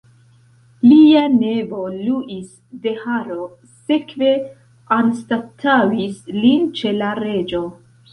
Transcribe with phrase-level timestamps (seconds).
[0.83, 2.47] Lia nevo Luis
[2.85, 3.43] de Haro
[3.89, 4.31] sekve
[4.97, 7.63] anstataŭis lin ĉe la reĝo.